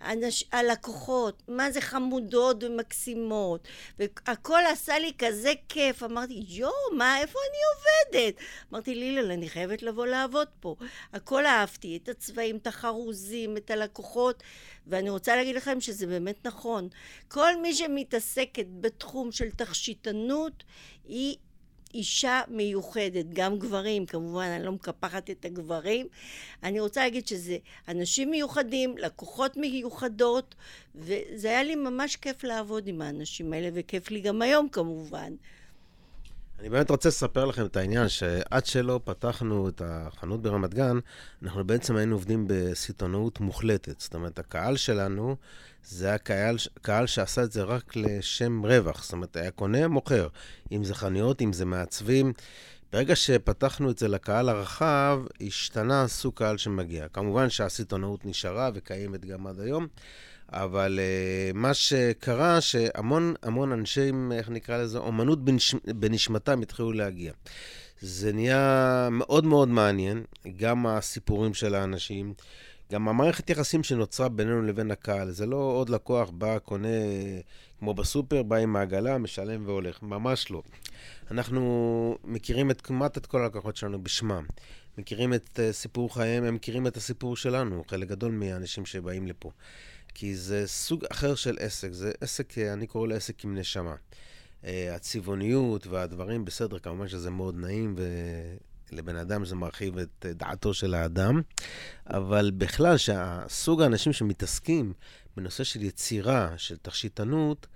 אנש, 0.00 0.44
הלקוחות, 0.52 1.42
מה 1.48 1.70
זה 1.70 1.80
חמודות 1.80 2.64
ומקסימות, 2.64 3.68
והכל 3.98 4.60
עשה 4.72 4.98
לי 4.98 5.12
כזה 5.18 5.52
כיף. 5.68 6.02
אמרתי, 6.02 6.44
יואו, 6.48 6.72
מה, 6.96 7.18
איפה 7.18 7.38
אני 7.50 7.58
עובדת? 7.74 8.34
אמרתי, 8.72 8.94
לילל, 8.94 9.30
אני 9.30 9.48
חייבת 9.48 9.82
לבוא 9.82 10.06
לעבוד 10.06 10.48
פה. 10.60 10.76
הכל 11.12 11.46
אהבתי, 11.46 11.98
את 12.02 12.08
הצבעים, 12.08 12.56
את 12.56 12.66
החרוזים, 12.66 13.56
את 13.56 13.70
הלקוחות, 13.70 14.42
ואני 14.86 15.10
רוצה 15.10 15.36
להגיד 15.36 15.56
לכם 15.56 15.80
שזה 15.80 16.06
באמת 16.06 16.46
נכון. 16.46 16.88
כל 17.28 17.60
מי 17.62 17.74
שמתעסקת 17.74 18.66
בתחום 18.80 19.32
של 19.32 19.50
תכשיטנות, 19.50 20.64
היא 21.04 21.36
אישה 21.94 22.40
מיוחדת, 22.48 23.24
גם 23.32 23.58
גברים, 23.58 24.06
כמובן, 24.06 24.46
אני 24.56 24.64
לא 24.64 24.72
מקפחת 24.72 25.30
את 25.30 25.44
הגברים. 25.44 26.06
אני 26.62 26.80
רוצה 26.80 27.00
להגיד 27.00 27.28
שזה 27.28 27.56
אנשים 27.88 28.30
מיוחדים, 28.30 28.98
לקוחות 28.98 29.56
מיוחדות, 29.56 30.54
וזה 30.94 31.48
היה 31.48 31.62
לי 31.62 31.74
ממש 31.74 32.16
כיף 32.16 32.44
לעבוד 32.44 32.86
עם 32.86 33.02
האנשים 33.02 33.52
האלה, 33.52 33.68
וכיף 33.74 34.10
לי 34.10 34.20
גם 34.20 34.42
היום 34.42 34.68
כמובן. 34.68 35.32
אני 36.60 36.68
באמת 36.68 36.90
רוצה 36.90 37.08
לספר 37.08 37.44
לכם 37.44 37.66
את 37.66 37.76
העניין, 37.76 38.08
שעד 38.08 38.66
שלא 38.66 39.00
פתחנו 39.04 39.68
את 39.68 39.82
החנות 39.84 40.42
ברמת 40.42 40.74
גן, 40.74 40.98
אנחנו 41.42 41.64
בעצם 41.64 41.96
היינו 41.96 42.14
עובדים 42.14 42.44
בסיטונאות 42.48 43.40
מוחלטת. 43.40 44.00
זאת 44.00 44.14
אומרת, 44.14 44.38
הקהל 44.38 44.76
שלנו 44.76 45.36
זה 45.84 46.06
היה 46.08 46.18
קהל, 46.18 46.56
קהל 46.82 47.06
שעשה 47.06 47.42
את 47.42 47.52
זה 47.52 47.62
רק 47.62 47.96
לשם 47.96 48.62
רווח. 48.62 49.04
זאת 49.04 49.12
אומרת, 49.12 49.36
היה 49.36 49.50
קונה, 49.50 49.88
מוכר. 49.88 50.28
אם 50.72 50.84
זה 50.84 50.94
חנויות, 50.94 51.42
אם 51.42 51.52
זה 51.52 51.64
מעצבים. 51.64 52.32
ברגע 52.92 53.16
שפתחנו 53.16 53.90
את 53.90 53.98
זה 53.98 54.08
לקהל 54.08 54.48
הרחב, 54.48 55.20
השתנה 55.40 56.08
סוג 56.08 56.34
קהל 56.34 56.56
שמגיע. 56.56 57.08
כמובן 57.08 57.50
שהסיטונאות 57.50 58.26
נשארה 58.26 58.70
וקיימת 58.74 59.24
גם 59.24 59.46
עד 59.46 59.60
היום. 59.60 59.86
אבל 60.48 60.98
uh, 60.98 61.56
מה 61.56 61.74
שקרה, 61.74 62.60
שהמון 62.60 63.34
המון 63.42 63.72
אנשי, 63.72 64.10
איך 64.32 64.48
נקרא 64.48 64.76
לזה, 64.76 64.98
אומנות 64.98 65.44
בנש... 65.44 65.74
בנשמתם 65.74 66.62
התחילו 66.62 66.92
להגיע. 66.92 67.32
זה 68.00 68.32
נהיה 68.32 69.08
מאוד 69.10 69.44
מאוד 69.44 69.68
מעניין, 69.68 70.24
גם 70.56 70.86
הסיפורים 70.86 71.54
של 71.54 71.74
האנשים, 71.74 72.34
גם 72.92 73.08
המערכת 73.08 73.50
יחסים 73.50 73.82
שנוצרה 73.82 74.28
בינינו 74.28 74.62
לבין 74.62 74.90
הקהל. 74.90 75.30
זה 75.30 75.46
לא 75.46 75.56
עוד 75.56 75.88
לקוח 75.90 76.30
בא, 76.30 76.58
קונה, 76.58 76.88
כמו 77.78 77.94
בסופר, 77.94 78.42
בא 78.42 78.56
עם 78.56 78.76
העגלה, 78.76 79.18
משלם 79.18 79.66
והולך. 79.66 80.02
ממש 80.02 80.50
לא. 80.50 80.62
אנחנו 81.30 82.18
מכירים 82.24 82.70
את 82.70 82.80
כמעט 82.80 83.18
את 83.18 83.26
כל 83.26 83.42
הלקוחות 83.42 83.76
שלנו 83.76 84.02
בשמם. 84.02 84.46
מכירים 84.98 85.34
את 85.34 85.48
uh, 85.58 85.72
סיפור 85.72 86.14
חייהם, 86.14 86.44
הם 86.44 86.54
מכירים 86.54 86.86
את 86.86 86.96
הסיפור 86.96 87.36
שלנו, 87.36 87.84
חלק 87.88 88.08
גדול 88.08 88.32
מהאנשים 88.32 88.86
שבאים 88.86 89.26
לפה. 89.26 89.50
כי 90.14 90.36
זה 90.36 90.66
סוג 90.66 91.04
אחר 91.12 91.34
של 91.34 91.56
עסק, 91.60 91.92
זה 91.92 92.12
עסק, 92.20 92.58
אני 92.58 92.86
קורא 92.86 93.08
לעסק 93.08 93.44
עם 93.44 93.58
נשמה. 93.58 93.94
אה, 94.64 94.94
הצבעוניות 94.94 95.86
והדברים, 95.86 96.44
בסדר, 96.44 96.78
כמובן 96.78 97.08
שזה 97.08 97.30
מאוד 97.30 97.54
נעים, 97.56 97.96
ולבן 98.94 99.16
אדם 99.16 99.44
זה 99.44 99.54
מרחיב 99.54 99.98
את 99.98 100.26
דעתו 100.28 100.74
של 100.74 100.94
האדם, 100.94 101.42
אבל 102.06 102.50
בכלל, 102.58 102.96
שהסוג 102.96 103.82
האנשים 103.82 104.12
שמתעסקים 104.12 104.92
בנושא 105.36 105.64
של 105.64 105.82
יצירה, 105.82 106.54
של 106.56 106.76
תכשיטנות, 106.76 107.66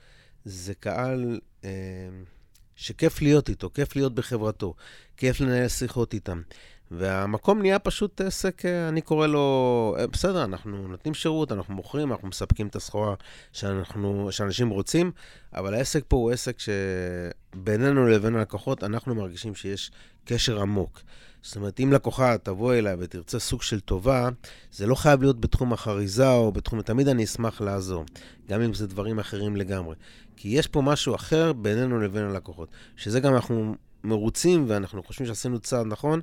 זה 0.44 0.74
קהל 0.74 1.40
אה, 1.64 1.70
שכיף 2.76 3.22
להיות 3.22 3.48
איתו, 3.48 3.70
כיף 3.74 3.96
להיות 3.96 4.14
בחברתו, 4.14 4.74
כיף 5.16 5.40
לנהל 5.40 5.68
שיחות 5.68 6.14
איתם. 6.14 6.42
והמקום 6.90 7.60
נהיה 7.60 7.78
פשוט 7.78 8.20
עסק, 8.20 8.66
אה, 8.66 8.88
אני 8.88 9.00
קורא 9.00 9.26
לו, 9.26 9.96
אה, 9.98 10.06
בסדר, 10.06 10.44
אנחנו 10.44 10.88
נותנים 10.88 11.14
שירות, 11.14 11.52
אנחנו 11.52 11.74
מוכרים, 11.74 12.12
אנחנו 12.12 12.28
מספקים 12.28 12.66
את 12.66 12.76
הסחורה 12.76 13.14
שאנחנו, 13.52 14.28
שאנשים 14.30 14.68
רוצים, 14.68 15.10
אבל 15.54 15.74
העסק 15.74 16.04
פה 16.08 16.16
הוא 16.16 16.30
עסק 16.30 16.56
שבינינו 16.58 18.08
לבין 18.08 18.36
הלקוחות, 18.36 18.84
אנחנו 18.84 19.14
מרגישים 19.14 19.54
שיש 19.54 19.90
קשר 20.24 20.60
עמוק. 20.60 21.00
זאת 21.42 21.56
אומרת, 21.56 21.80
אם 21.80 21.92
לקוחה 21.92 22.38
תבוא 22.38 22.74
אליי 22.74 22.96
ותרצה 22.98 23.38
סוג 23.38 23.62
של 23.62 23.80
טובה, 23.80 24.28
זה 24.72 24.86
לא 24.86 24.94
חייב 24.94 25.22
להיות 25.22 25.40
בתחום 25.40 25.72
החריזה 25.72 26.30
או 26.30 26.52
בתחום... 26.52 26.82
תמיד 26.82 27.08
אני 27.08 27.24
אשמח 27.24 27.60
לעזור, 27.60 28.04
גם 28.48 28.60
אם 28.62 28.74
זה 28.74 28.86
דברים 28.86 29.18
אחרים 29.18 29.56
לגמרי. 29.56 29.96
כי 30.36 30.48
יש 30.48 30.66
פה 30.66 30.82
משהו 30.82 31.14
אחר 31.14 31.52
בינינו 31.52 32.00
לבין 32.00 32.24
הלקוחות, 32.24 32.68
שזה 32.96 33.20
גם 33.20 33.34
אנחנו 33.34 33.74
מרוצים 34.04 34.64
ואנחנו 34.68 35.02
חושבים 35.02 35.28
שעשינו 35.28 35.58
צעד 35.58 35.86
נכון, 35.86 36.20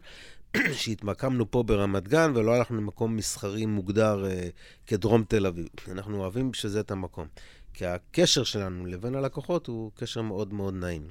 שהתמקמנו 0.81 1.51
פה 1.51 1.63
ברמת 1.63 2.07
גן 2.07 2.31
ולא 2.35 2.55
הלכנו 2.55 2.77
למקום 2.77 3.15
מסחרי 3.15 3.65
מוגדר 3.65 4.25
uh, 4.25 4.51
כדרום 4.87 5.23
תל 5.23 5.45
אביב. 5.45 5.67
אנחנו 5.91 6.17
אוהבים 6.21 6.51
בשביל 6.51 6.71
זה 6.71 6.79
את 6.79 6.91
המקום. 6.91 7.27
כי 7.73 7.85
הקשר 7.85 8.43
שלנו 8.43 8.85
לבין 8.85 9.15
הלקוחות 9.15 9.67
הוא 9.67 9.91
קשר 9.95 10.21
מאוד 10.21 10.53
מאוד 10.53 10.73
נעים. 10.73 11.09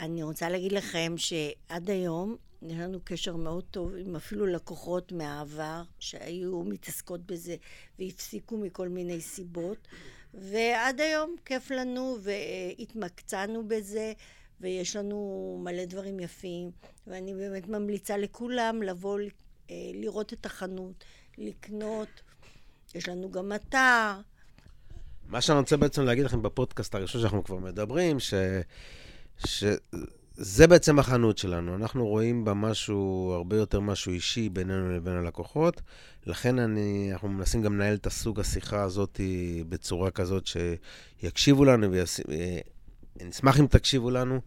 אני 0.00 0.22
רוצה 0.22 0.48
להגיד 0.48 0.72
לכם 0.72 1.14
שעד 1.16 1.90
היום 1.90 2.36
יש 2.62 2.78
לנו 2.78 3.00
קשר 3.04 3.36
מאוד 3.36 3.64
טוב 3.70 3.92
עם 3.96 4.16
אפילו 4.16 4.46
לקוחות 4.46 5.12
מהעבר 5.12 5.82
שהיו 5.98 6.62
מתעסקות 6.62 7.26
בזה 7.26 7.56
והפסיקו 7.98 8.58
מכל 8.58 8.88
מיני 8.88 9.20
סיבות. 9.20 9.88
ועד 10.34 11.00
היום 11.00 11.36
כיף 11.44 11.70
לנו 11.70 12.18
והתמקצענו 12.22 13.68
בזה. 13.68 14.12
ויש 14.62 14.96
לנו 14.96 15.58
מלא 15.64 15.84
דברים 15.84 16.20
יפים, 16.20 16.70
ואני 17.06 17.34
באמת 17.34 17.68
ממליצה 17.68 18.16
לכולם 18.16 18.82
לבוא 18.82 19.18
אה, 19.70 19.76
לראות 19.94 20.32
את 20.32 20.46
החנות, 20.46 21.04
לקנות. 21.38 22.08
יש 22.94 23.08
לנו 23.08 23.30
גם 23.30 23.52
אתר. 23.52 24.12
מה 25.26 25.40
שאני 25.40 25.58
רוצה 25.58 25.76
בעצם 25.76 26.02
להגיד 26.02 26.24
לכם 26.24 26.42
בפודקאסט 26.42 26.94
הראשון 26.94 27.20
שאנחנו 27.20 27.44
כבר 27.44 27.56
מדברים, 27.56 28.20
ש... 28.20 28.34
שזה 29.46 30.66
בעצם 30.66 30.98
החנות 30.98 31.38
שלנו. 31.38 31.74
אנחנו 31.74 32.06
רואים 32.06 32.44
בה 32.44 32.54
משהו, 32.54 33.30
הרבה 33.34 33.56
יותר 33.56 33.80
משהו 33.80 34.12
אישי 34.12 34.48
בינינו 34.48 34.96
לבין 34.96 35.12
הלקוחות. 35.12 35.80
לכן 36.26 36.58
אני, 36.58 37.08
אנחנו 37.12 37.28
מנסים 37.28 37.62
גם 37.62 37.74
לנהל 37.74 37.94
את 37.94 38.06
הסוג 38.06 38.40
השיחה 38.40 38.82
הזאת 38.82 39.20
בצורה 39.68 40.10
כזאת 40.10 40.46
שיקשיבו 40.46 41.64
לנו 41.64 41.90
ויש... 41.90 42.20
נשמח 43.20 43.60
אם 43.60 43.66
תקשיבו 43.66 44.10
לנו, 44.10 44.40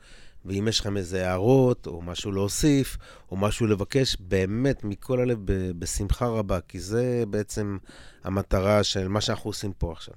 ואם 0.46 0.68
יש 0.68 0.80
לכם 0.80 0.98
איזה 0.98 1.30
הערות, 1.30 1.88
או 1.88 2.02
משהו 2.02 2.32
להוסיף, 2.32 2.98
או 3.32 3.38
משהו 3.38 3.68
לבקש, 3.68 4.18
באמת, 4.20 4.84
מכל 4.84 5.20
הלב, 5.20 5.40
בשמחה 5.80 6.28
רבה, 6.28 6.60
כי 6.68 6.80
זה 6.80 7.24
בעצם 7.30 7.78
המטרה 8.24 8.84
של 8.84 9.08
מה 9.08 9.22
שאנחנו 9.22 9.50
עושים 9.50 9.74
פה 9.74 9.92
עכשיו. 9.92 10.16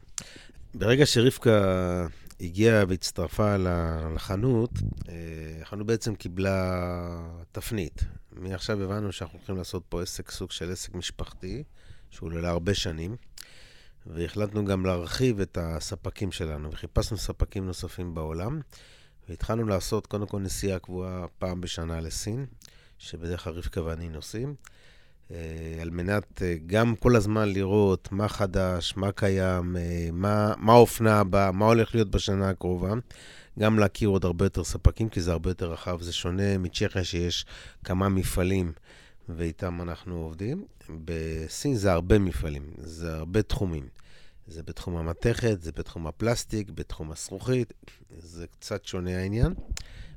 ברגע 0.75 1.07
שרבקה 1.07 2.07
הגיעה 2.41 2.85
והצטרפה 2.89 3.57
לחנות, 4.15 4.71
אה, 5.09 5.15
החנות 5.63 5.87
בעצם 5.87 6.15
קיבלה 6.15 7.21
תפנית. 7.53 8.05
מעכשיו 8.33 8.83
הבנו 8.83 9.13
שאנחנו 9.13 9.39
הולכים 9.39 9.57
לעשות 9.57 9.83
פה 9.89 10.03
עסק, 10.03 10.31
סוג 10.31 10.51
של 10.51 10.73
עסק 10.73 10.95
משפחתי, 10.95 11.63
שהוא 12.11 12.33
עולה 12.33 12.49
הרבה 12.49 12.75
שנים. 12.75 13.17
והחלטנו 14.07 14.65
גם 14.65 14.87
להרחיב 14.87 15.41
את 15.41 15.59
הספקים 15.61 16.33
שלנו, 16.33 16.73
וחיפשנו 16.73 17.19
ספקים 17.19 17.67
נוספים 17.67 18.15
בעולם, 18.15 18.61
והתחלנו 19.29 19.67
לעשות 19.67 20.07
קודם 20.07 20.27
כל 20.27 20.41
נסיעה 20.41 20.79
קבועה 20.79 21.27
פעם 21.39 21.61
בשנה 21.61 22.01
לסין, 22.01 22.47
שבדרך 22.99 23.45
כלל 23.45 23.53
רבקה 23.53 23.83
ואני 23.83 24.09
נוסעים, 24.09 24.55
אה, 25.31 25.79
על 25.83 25.91
מנת 25.91 26.43
אה, 26.43 26.57
גם 26.67 26.97
כל 26.97 27.17
הזמן 27.17 27.49
לראות 27.49 28.09
מה 28.13 28.29
חדש, 28.29 28.95
מה 28.97 29.13
קיים, 29.13 29.77
אה, 29.77 30.09
מה, 30.13 30.55
האופנה 30.67 31.21
הבאה, 31.21 31.53
מה 31.53 31.67
הולך 31.67 31.95
להיות 31.95 32.11
בשנה 32.11 32.51
הקרובה. 32.51 32.93
גם 33.59 33.79
להכיר 33.79 34.09
עוד 34.09 34.25
הרבה 34.25 34.45
יותר 34.45 34.65
ספקים, 34.65 35.09
כי 35.09 35.21
זה 35.21 35.33
הרבה 35.33 35.51
יותר 35.51 35.73
רחב. 35.73 36.03
זה 36.03 36.13
שונה 36.13 36.59
מצ'כיה 36.59 37.05
שיש 37.05 37.47
כמה 37.85 38.09
מפעלים 38.09 38.73
ואיתם 39.29 39.83
אנחנו 39.83 40.23
עובדים. 40.23 40.65
בסין 41.05 41.75
זה 41.75 41.93
הרבה 41.93 42.19
מפעלים, 42.19 42.73
זה 42.79 43.15
הרבה 43.17 43.43
תחומים. 43.43 43.89
זה 44.47 44.63
בתחום 44.63 44.97
המתכת, 44.97 45.63
זה 45.63 45.73
בתחום 45.73 46.07
הפלסטיק, 46.07 46.71
בתחום 46.71 47.13
הזכוכית, 47.13 47.73
זה 48.19 48.47
קצת 48.47 48.85
שונה 48.85 49.19
העניין. 49.19 49.55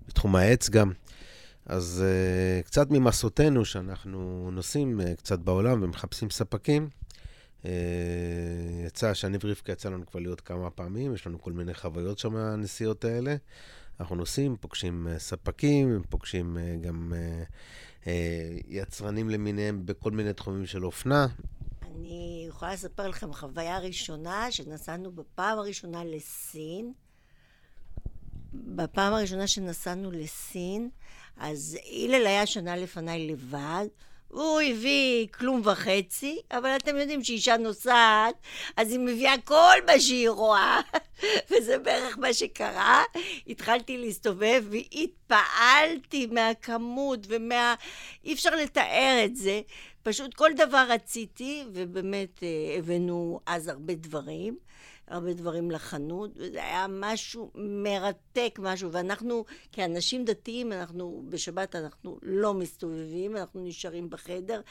בתחום 0.08 0.36
העץ 0.36 0.70
גם. 0.70 0.92
אז 1.66 2.04
uh, 2.04 2.66
קצת 2.66 2.92
ממסותינו, 2.92 3.66
שאנחנו 3.66 4.50
נוסעים 4.52 5.02
uh, 5.02 5.16
קצת 5.16 5.40
בעולם 5.40 5.84
ומחפשים 5.84 6.30
ספקים, 6.30 6.90
uh, 7.64 7.68
יצא 8.88 9.14
שאני 9.14 9.38
ורבקה 9.44 9.72
יצא 9.72 9.90
לנו 9.90 10.06
כבר 10.06 10.20
להיות 10.20 10.42
כמה 10.42 10.70
פעמים, 10.70 11.14
יש 11.14 11.28
לנו 11.28 11.42
כל 11.42 11.52
מיני 11.52 11.74
חוויות 11.74 12.20
שם 12.20 12.34
מהנסיעות 12.34 13.06
האלה. 13.06 13.36
אנחנו 14.00 14.16
נוסעים, 14.16 14.56
פוגשים 14.60 15.08
uh, 15.08 15.20
ספקים, 15.20 16.02
פוגשים 16.10 16.58
uh, 16.58 16.86
גם 16.86 17.14
uh, 17.14 17.46
יצרנים 18.68 19.30
למיניהם 19.30 19.86
בכל 19.86 20.12
מיני 20.12 20.34
תחומים 20.34 20.66
של 20.66 20.86
אופנה. 20.86 21.28
אני 21.82 22.46
יכולה 22.48 22.74
לספר 22.74 23.08
לכם 23.08 23.34
חוויה 23.34 23.80
ראשונה 23.80 24.52
שנסענו 24.52 25.12
בפעם 25.12 25.60
הראשונה 25.60 26.04
לסין. 26.04 26.94
בפעם 28.54 29.14
הראשונה 29.14 29.48
שנסענו 29.48 30.12
לסין, 30.12 30.90
אז 31.38 31.78
הלל 32.06 32.28
היה 32.28 32.46
שנה 32.46 32.76
לפניי 32.76 33.28
לבד, 33.28 33.86
הוא 34.32 34.62
הביא 34.62 35.28
כלום 35.28 35.62
וחצי, 35.64 36.40
אבל 36.52 36.76
אתם 36.76 36.98
יודעים 36.98 37.24
שאישה 37.24 37.58
נוסעת, 37.58 38.36
אז 38.78 38.92
היא 38.92 39.00
מביאה 39.00 39.34
כל 39.44 39.76
מה 39.88 40.00
שהיא 40.00 40.30
רואה, 40.30 40.82
וזה 41.52 41.78
בערך 41.78 42.18
מה 42.18 42.34
שקרה. 42.34 43.04
התחלתי 43.48 43.98
להסתובב 43.98 44.64
והתפעלתי 44.70 46.26
מהכמות 46.26 47.20
ומה... 47.28 47.76
אי 48.26 48.34
אפשר 48.34 48.56
לתאר 48.56 49.22
את 49.26 49.36
זה. 49.36 49.62
פשוט 50.04 50.34
כל 50.34 50.50
דבר 50.56 50.86
רציתי, 50.90 51.64
ובאמת 51.74 52.44
אה, 52.44 52.78
הבאנו 52.78 53.40
אז 53.46 53.68
הרבה 53.68 53.94
דברים. 53.96 54.58
הרבה 55.12 55.34
דברים 55.34 55.72
לחנות, 55.72 56.32
וזה 56.36 56.64
היה 56.64 56.86
משהו 56.90 57.52
מרתק, 57.56 58.60
משהו, 58.60 58.92
ואנחנו 58.92 59.46
כאנשים 59.72 60.26
דתיים, 60.26 60.72
אנחנו 60.72 61.24
בשבת 61.30 61.76
אנחנו 61.76 62.18
לא 62.22 62.54
מסתובבים, 62.54 63.38
אנחנו 63.38 63.64
נשארים 63.64 64.10
בחדר, 64.10 64.62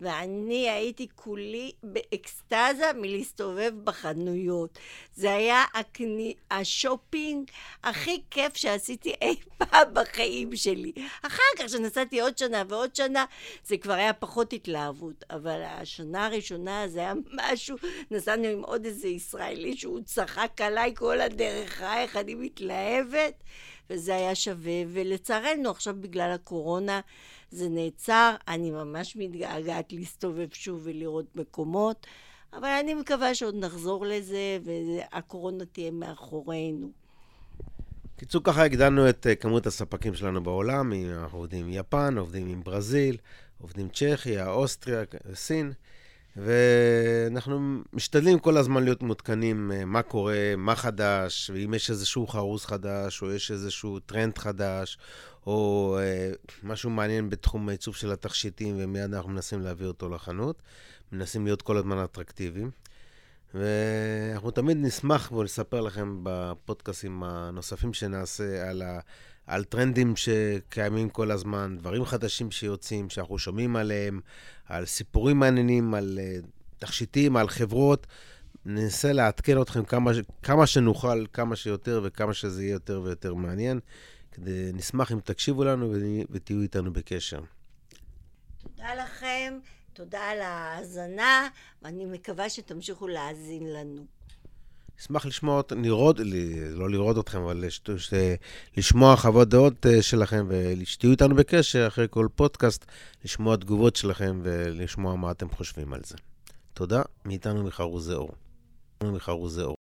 ואני 0.00 0.70
הייתי 0.70 1.06
כולי 1.14 1.72
באקסטזה 1.82 2.92
מלהסתובב 2.96 3.72
בחנויות. 3.84 4.78
זה 5.14 5.34
היה 5.34 5.64
הקני... 5.74 6.34
השופינג 6.50 7.50
הכי 7.84 8.22
כיף 8.30 8.56
שעשיתי 8.56 9.12
אי 9.22 9.36
פעם 9.58 9.94
בחיים 9.94 10.56
שלי. 10.56 10.92
אחר 11.22 11.42
כך, 11.58 11.64
כשנסעתי 11.64 12.20
עוד 12.20 12.38
שנה 12.38 12.62
ועוד 12.68 12.96
שנה, 12.96 13.24
זה 13.64 13.76
כבר 13.76 13.92
היה 13.92 14.12
פחות 14.12 14.52
התלהבות, 14.52 15.24
אבל 15.30 15.62
השנה 15.62 16.26
הראשונה 16.26 16.88
זה 16.88 17.00
היה 17.00 17.12
משהו, 17.32 17.76
נסענו 18.10 18.44
עם 18.44 18.62
עוד 18.62 18.84
איזה 18.84 19.08
ישראלי 19.08 19.76
שהוא 19.76 19.87
צחק 20.04 20.60
עליי 20.60 20.94
כל 20.96 21.20
הדרך, 21.20 21.82
איך 21.82 22.16
אני 22.16 22.34
מתלהבת, 22.34 23.42
וזה 23.90 24.14
היה 24.14 24.34
שווה, 24.34 24.82
ולצערנו 24.88 25.70
עכשיו 25.70 25.94
בגלל 26.00 26.30
הקורונה 26.30 27.00
זה 27.50 27.68
נעצר, 27.68 28.34
אני 28.48 28.70
ממש 28.70 29.16
מתגעגעת 29.16 29.92
להסתובב 29.92 30.48
שוב 30.52 30.80
ולראות 30.84 31.36
מקומות, 31.36 32.06
אבל 32.52 32.68
אני 32.68 32.94
מקווה 32.94 33.34
שעוד 33.34 33.54
נחזור 33.54 34.06
לזה, 34.06 34.58
והקורונה 34.64 35.64
תהיה 35.64 35.90
מאחורינו. 35.90 36.90
קיצור, 38.16 38.42
ככה 38.44 38.64
הגדלנו 38.64 39.08
את 39.08 39.26
אה, 39.26 39.34
כמות 39.34 39.66
הספקים 39.66 40.14
שלנו 40.14 40.42
בעולם, 40.42 40.92
אנחנו 40.92 41.38
עובדים 41.38 41.66
עם 41.66 41.72
יפן, 41.72 42.18
עובדים 42.18 42.48
עם 42.48 42.62
ברזיל, 42.64 43.16
עובדים 43.60 43.88
צ'כיה, 43.88 44.50
אוסטריה, 44.50 45.02
סין. 45.34 45.72
ואנחנו 46.44 47.80
משתדלים 47.92 48.38
כל 48.38 48.56
הזמן 48.56 48.84
להיות 48.84 49.02
מעודכנים 49.02 49.72
אה, 49.72 49.84
מה 49.84 50.02
קורה, 50.02 50.54
מה 50.56 50.76
חדש, 50.76 51.50
ואם 51.54 51.74
יש 51.74 51.90
איזשהו 51.90 52.26
חרוז 52.26 52.64
חדש, 52.64 53.22
או 53.22 53.32
יש 53.32 53.50
איזשהו 53.50 53.98
טרנד 53.98 54.38
חדש, 54.38 54.98
או 55.46 55.96
אה, 56.00 56.30
משהו 56.62 56.90
מעניין 56.90 57.30
בתחום 57.30 57.68
העיצוב 57.68 57.96
של 57.96 58.12
התכשיטים, 58.12 58.76
ומיד 58.78 59.14
אנחנו 59.14 59.30
מנסים 59.30 59.60
להביא 59.60 59.86
אותו 59.86 60.08
לחנות. 60.08 60.62
מנסים 61.12 61.44
להיות 61.44 61.62
כל 61.62 61.76
הזמן 61.76 61.98
אטרקטיביים. 61.98 62.70
ואנחנו 63.54 64.50
תמיד 64.50 64.76
נשמח 64.80 65.32
ולספר 65.32 65.80
לכם 65.80 66.20
בפודקאסים 66.22 67.22
הנוספים 67.22 67.94
שנעשה 67.94 68.70
על, 68.70 68.82
ה, 68.82 69.00
על 69.48 69.64
טרנדים 69.64 70.16
שקיימים 70.16 71.08
כל 71.10 71.30
הזמן, 71.30 71.76
דברים 71.78 72.04
חדשים 72.04 72.50
שיוצאים, 72.50 73.10
שאנחנו 73.10 73.38
שומעים 73.38 73.76
עליהם, 73.76 74.20
על 74.66 74.86
סיפורים 74.86 75.38
מעניינים, 75.38 75.94
על 75.94 76.18
uh, 76.18 76.46
תכשיטים, 76.78 77.36
על 77.36 77.48
חברות. 77.48 78.06
ננסה 78.64 79.12
לעדכן 79.12 79.60
אתכם 79.62 79.84
כמה, 79.84 80.10
כמה 80.42 80.66
שנוכל, 80.66 81.26
כמה 81.32 81.56
שיותר, 81.56 82.00
וכמה 82.04 82.34
שזה 82.34 82.62
יהיה 82.62 82.72
יותר 82.72 83.00
ויותר 83.04 83.34
מעניין. 83.34 83.80
כדי, 84.32 84.70
נשמח 84.74 85.12
אם 85.12 85.20
תקשיבו 85.20 85.64
לנו 85.64 85.92
ותהיו 86.30 86.62
איתנו 86.62 86.92
בקשר. 86.92 87.40
תודה 88.58 88.94
לכם, 88.94 89.58
תודה 89.92 90.20
על 90.20 90.40
ההאזנה, 90.40 91.48
ואני 91.82 92.06
מקווה 92.06 92.50
שתמשיכו 92.50 93.08
להאזין 93.08 93.72
לנו. 93.72 94.17
אשמח 95.00 95.26
לשמוע, 95.26 95.62
לראות, 95.76 96.16
לא 96.70 96.90
לראות 96.90 97.18
אתכם, 97.18 97.42
אבל 97.42 97.56
לש, 97.66 97.80
לשמוע 98.76 99.16
חוות 99.16 99.48
דעות 99.48 99.86
אה, 99.86 100.02
שלכם 100.02 100.46
ושתהיו 100.48 101.10
איתנו 101.10 101.34
בקשר 101.34 101.86
אחרי 101.86 102.06
כל 102.10 102.28
פודקאסט, 102.34 102.84
לשמוע 103.24 103.56
תגובות 103.56 103.96
שלכם 103.96 104.40
ולשמוע 104.42 105.16
מה 105.16 105.30
אתם 105.30 105.48
חושבים 105.48 105.92
על 105.92 106.00
זה. 106.04 106.16
תודה, 106.74 107.02
מאיתנו 107.24 107.64
מחרוזי 107.64 108.14
אור. 108.14 108.30
מחרוזי 109.02 109.62
אור. 109.62 109.77